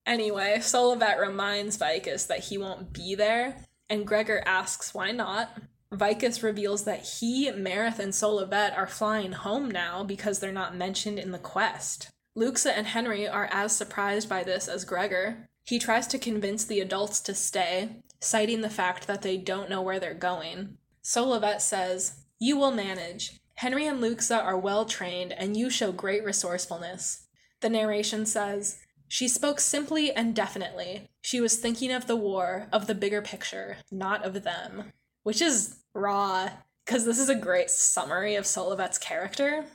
[0.06, 5.52] Anyway, Solovet reminds Vicus that he won't be there, and Gregor asks why not.
[5.91, 11.19] Vicus reveals that he, Mareth, and Solovet are flying home now because they're not mentioned
[11.19, 12.10] in the quest.
[12.40, 15.50] Luxa and Henry are as surprised by this as Gregor.
[15.65, 19.81] He tries to convince the adults to stay, citing the fact that they don't know
[19.81, 20.77] where they're going.
[21.04, 23.42] Solovet says, You will manage.
[23.56, 27.27] Henry and Luxa are well trained, and you show great resourcefulness.
[27.60, 28.79] The narration says,
[29.10, 31.10] she spoke simply and definitely.
[31.21, 34.94] She was thinking of the war, of the bigger picture, not of them.
[35.23, 36.52] Which is raw,
[36.85, 39.65] because this is a great summary of Solovet's character.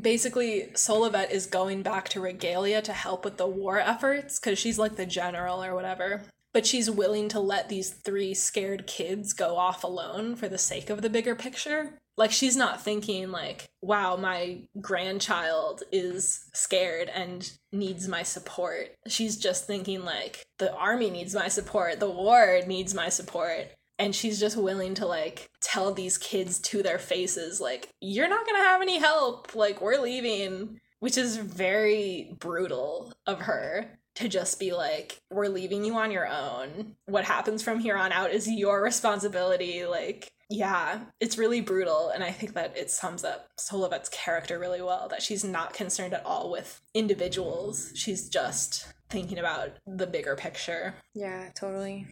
[0.00, 4.78] Basically, Solovet is going back to Regalia to help with the war efforts because she's
[4.78, 6.22] like the general or whatever.
[6.52, 10.90] But she's willing to let these three scared kids go off alone for the sake
[10.90, 11.98] of the bigger picture.
[12.16, 18.94] Like, she's not thinking, like, wow, my grandchild is scared and needs my support.
[19.08, 24.14] She's just thinking, like, the army needs my support, the war needs my support and
[24.14, 28.60] she's just willing to like tell these kids to their faces like you're not going
[28.60, 29.54] to have any help.
[29.54, 35.84] Like we're leaving which is very brutal of her to just be like we're leaving
[35.84, 36.96] you on your own.
[37.04, 39.84] What happens from here on out is your responsibility.
[39.84, 44.82] Like yeah it's really brutal and i think that it sums up solovet's character really
[44.82, 47.92] well that she's not concerned at all with individuals.
[47.94, 50.94] She's just thinking about the bigger picture.
[51.14, 52.06] Yeah totally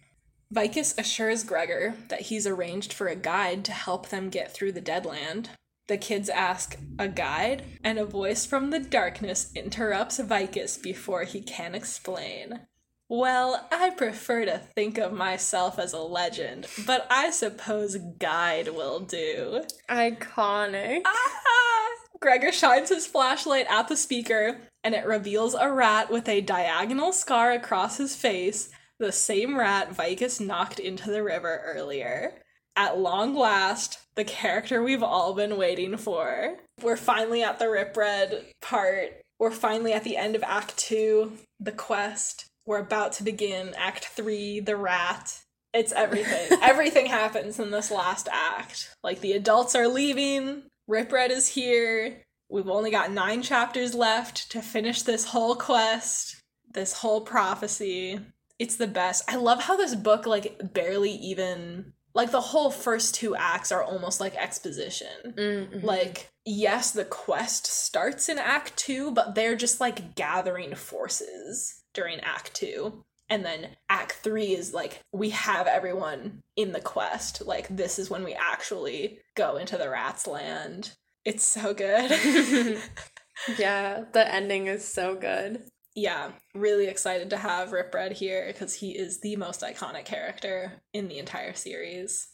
[0.53, 4.81] Vicus assures Gregor that he's arranged for a guide to help them get through the
[4.81, 5.49] Deadland.
[5.87, 7.63] The kids ask, A guide?
[7.83, 12.67] And a voice from the darkness interrupts Vicus before he can explain.
[13.09, 18.99] Well, I prefer to think of myself as a legend, but I suppose guide will
[18.99, 19.63] do.
[19.89, 21.01] Iconic.
[21.03, 21.89] Ah!
[22.19, 27.11] Gregor shines his flashlight at the speaker, and it reveals a rat with a diagonal
[27.11, 28.69] scar across his face
[29.03, 32.33] the same rat Vicus knocked into the river earlier.
[32.75, 36.57] At long last, the character we've all been waiting for.
[36.81, 39.21] We're finally at the Ripred part.
[39.39, 42.45] We're finally at the end of Act 2, the quest.
[42.65, 45.37] We're about to begin Act 3, the rat.
[45.73, 46.57] It's everything.
[46.61, 48.95] everything happens in this last act.
[49.03, 52.21] Like the adults are leaving, Ripred is here.
[52.49, 56.37] We've only got nine chapters left to finish this whole quest,
[56.71, 58.21] this whole prophecy
[58.63, 59.29] it's the best.
[59.29, 63.83] I love how this book like barely even like the whole first two acts are
[63.83, 65.33] almost like exposition.
[65.37, 65.85] Mm-hmm.
[65.85, 72.21] Like yes, the quest starts in act 2, but they're just like gathering forces during
[72.21, 73.03] act 2.
[73.29, 77.45] And then act 3 is like we have everyone in the quest.
[77.45, 80.93] Like this is when we actually go into the rat's land.
[81.25, 82.11] It's so good.
[83.57, 85.63] yeah, the ending is so good
[85.95, 90.81] yeah, really excited to have Rip Ripred here because he is the most iconic character
[90.93, 92.29] in the entire series.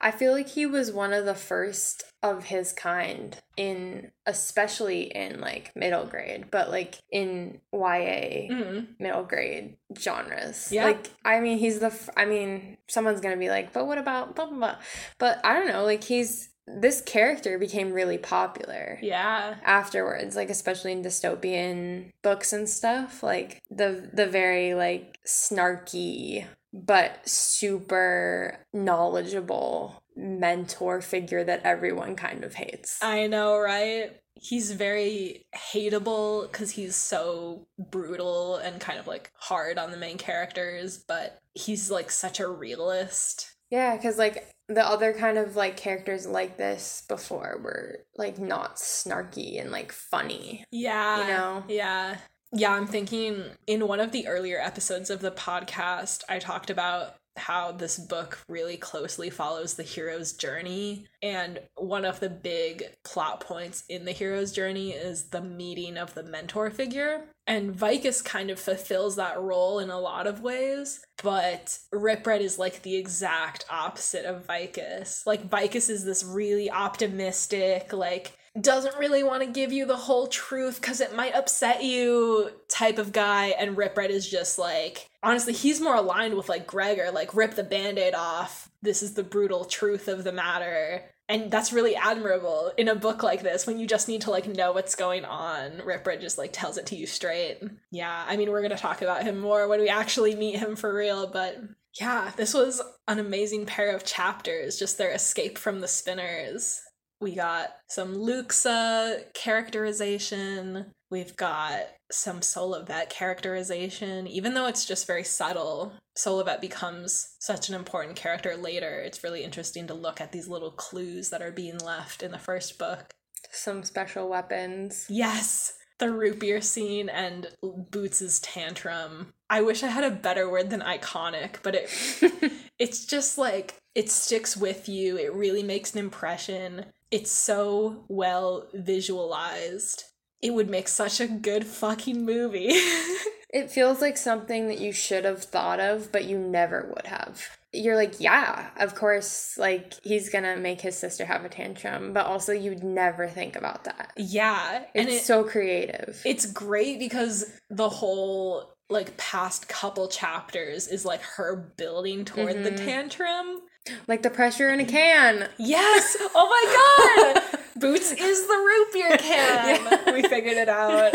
[0.00, 5.40] I feel like he was one of the first of his kind in especially in
[5.40, 8.80] like middle grade, but like in YA mm-hmm.
[9.00, 10.70] middle grade genres.
[10.70, 10.84] Yeah.
[10.84, 13.98] Like I mean he's the f- I mean someone's going to be like, "But what
[13.98, 14.76] about blah blah blah."
[15.18, 18.98] But I don't know, like he's this character became really popular.
[19.00, 19.56] Yeah.
[19.64, 27.26] Afterwards, like especially in dystopian books and stuff, like the the very like snarky but
[27.26, 33.02] super knowledgeable mentor figure that everyone kind of hates.
[33.02, 34.16] I know, right?
[34.34, 40.18] He's very hateable cuz he's so brutal and kind of like hard on the main
[40.18, 43.52] characters, but he's like such a realist.
[43.70, 48.76] Yeah, cuz like the other kind of like characters like this before were like not
[48.76, 50.64] snarky and like funny.
[50.70, 51.20] Yeah.
[51.20, 51.64] You know?
[51.68, 52.16] Yeah.
[52.52, 57.16] Yeah, I'm thinking in one of the earlier episodes of the podcast, I talked about
[57.36, 61.06] how this book really closely follows the hero's journey.
[61.22, 66.14] And one of the big plot points in the hero's journey is the meeting of
[66.14, 67.24] the mentor figure.
[67.46, 72.58] And Vicus kind of fulfills that role in a lot of ways, but Ripred is
[72.58, 75.22] like the exact opposite of Vicus.
[75.26, 80.26] Like, Vicus is this really optimistic, like, doesn't really want to give you the whole
[80.26, 85.52] truth because it might upset you type of guy and Ripred is just like honestly
[85.52, 88.70] he's more aligned with like Gregor like rip the band-aid off.
[88.82, 91.02] This is the brutal truth of the matter.
[91.28, 94.46] And that's really admirable in a book like this when you just need to like
[94.46, 95.82] know what's going on.
[95.84, 97.60] Ripred just like tells it to you straight.
[97.90, 100.94] Yeah I mean we're gonna talk about him more when we actually meet him for
[100.94, 101.58] real but
[102.00, 106.82] yeah this was an amazing pair of chapters just their escape from the spinners
[107.20, 110.92] we got some Luxa characterization.
[111.10, 114.26] We've got some Solovet characterization.
[114.26, 119.00] Even though it's just very subtle, Solovet becomes such an important character later.
[119.00, 122.38] It's really interesting to look at these little clues that are being left in the
[122.38, 123.14] first book.
[123.50, 125.06] Some special weapons.
[125.08, 125.74] Yes!
[125.98, 129.32] The root beer scene and Boots's tantrum.
[129.48, 134.10] I wish I had a better word than iconic, but it it's just like it
[134.10, 135.16] sticks with you.
[135.16, 140.04] It really makes an impression it's so well visualized.
[140.42, 142.68] It would make such a good fucking movie.
[143.50, 147.42] it feels like something that you should have thought of, but you never would have.
[147.72, 152.26] you're like, yeah, of course, like he's gonna make his sister have a tantrum, but
[152.26, 154.12] also you'd never think about that.
[154.16, 154.84] Yeah.
[154.94, 156.20] It's it, so creative.
[156.24, 162.70] it's great because the whole like past couple chapters is like her building toward the
[162.70, 162.76] Mhm.
[162.84, 163.60] tantrum.
[164.06, 165.48] Like the pressure in a can.
[165.58, 166.16] Yes.
[166.34, 167.58] Oh my god.
[167.76, 169.80] Boots is the root beer can.
[170.06, 170.12] Yeah.
[170.12, 171.12] We figured it out.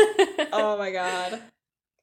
[0.53, 1.41] Oh my god.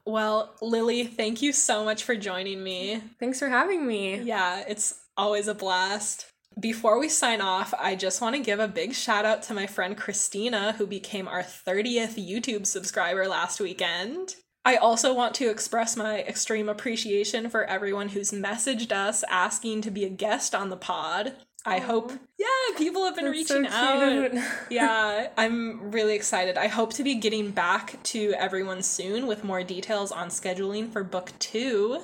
[0.05, 3.01] Well, Lily, thank you so much for joining me.
[3.19, 4.19] Thanks for having me.
[4.19, 6.25] Yeah, it's always a blast.
[6.59, 9.67] Before we sign off, I just want to give a big shout out to my
[9.67, 14.35] friend Christina, who became our 30th YouTube subscriber last weekend.
[14.65, 19.91] I also want to express my extreme appreciation for everyone who's messaged us asking to
[19.91, 21.33] be a guest on the pod.
[21.65, 21.81] I Aw.
[21.81, 24.43] hope, yeah, people have been That's so reaching out.
[24.69, 26.57] yeah, I'm really excited.
[26.57, 31.03] I hope to be getting back to everyone soon with more details on scheduling for
[31.03, 32.01] book two.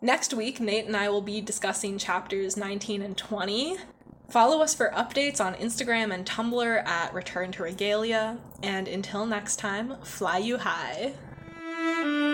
[0.00, 3.78] Next week, Nate and I will be discussing chapters 19 and 20.
[4.28, 8.38] Follow us for updates on Instagram and Tumblr at Return to Regalia.
[8.62, 11.14] And until next time, fly you high.
[11.84, 12.33] Música